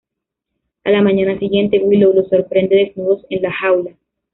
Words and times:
A 0.83 0.89
la 0.89 1.03
mañana 1.03 1.37
siguiente 1.37 1.77
Willow 1.79 2.11
los 2.11 2.27
sorprende 2.27 2.75
desnudos 2.75 3.23
en 3.29 3.41
la 3.43 3.51
jaula. 3.51 3.95